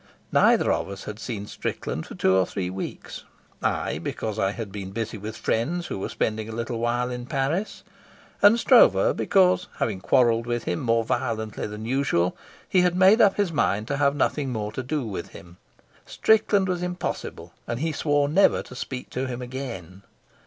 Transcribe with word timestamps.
Neither 0.31 0.71
of 0.71 0.89
us 0.89 1.03
had 1.03 1.19
seen 1.19 1.45
Strickland 1.45 2.07
for 2.07 2.15
two 2.15 2.35
or 2.35 2.43
three 2.47 2.71
weeks 2.71 3.23
I 3.61 3.99
because 3.99 4.39
I 4.39 4.49
had 4.49 4.71
been 4.71 4.89
busy 4.93 5.15
with 5.19 5.37
friends 5.37 5.85
who 5.85 5.99
were 5.99 6.09
spending 6.09 6.49
a 6.49 6.55
little 6.55 6.79
while 6.79 7.11
in 7.11 7.27
Paris, 7.27 7.83
and 8.41 8.59
Stroeve 8.59 9.15
because, 9.15 9.67
having 9.75 10.01
quarreled 10.01 10.47
with 10.47 10.63
him 10.63 10.79
more 10.79 11.03
violently 11.03 11.67
than 11.67 11.85
usual, 11.85 12.35
he 12.67 12.81
had 12.81 12.95
made 12.95 13.21
up 13.21 13.35
his 13.37 13.51
mind 13.51 13.87
to 13.89 13.97
have 13.97 14.15
nothing 14.15 14.49
more 14.49 14.71
to 14.71 14.81
do 14.81 15.05
with 15.05 15.27
him. 15.33 15.57
Strickland 16.07 16.67
was 16.67 16.81
impossible, 16.81 17.53
and 17.67 17.79
he 17.79 17.91
swore 17.91 18.27
never 18.27 18.63
to 18.63 18.75
speak 18.75 19.11
to 19.11 19.27
him 19.27 19.39
again. 19.43 20.01